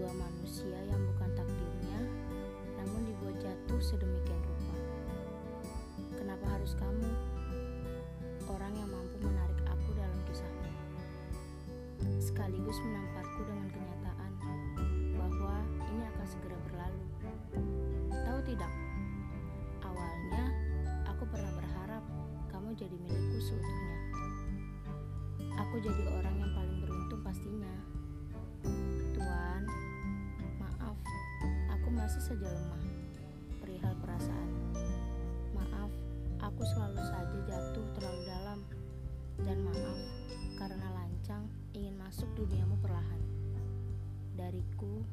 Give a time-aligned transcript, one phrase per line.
[0.00, 2.00] dua manusia yang bukan takdirnya,
[2.80, 4.76] namun dibuat jatuh sedemikian rupa.
[6.16, 7.04] Kenapa harus kamu,
[8.48, 10.72] orang yang mampu menarik aku dalam kisahmu,
[12.16, 14.32] sekaligus menamparku dengan kenyataan
[15.20, 15.56] bahwa
[15.92, 17.04] ini akan segera berlalu?
[18.08, 18.72] Tahu tidak?
[19.84, 20.44] Awalnya
[21.12, 22.04] aku pernah berharap
[22.48, 23.96] kamu jadi milikku seutuhnya.
[25.60, 26.39] Aku jadi orang
[32.10, 32.82] masih saja lemah
[33.62, 34.50] perihal perasaan.
[35.54, 35.94] Maaf,
[36.42, 38.60] aku selalu saja jatuh terlalu dalam.
[39.46, 39.94] Dan maaf,
[40.58, 43.22] karena lancang ingin masuk duniamu perlahan.
[44.34, 45.06] Dariku,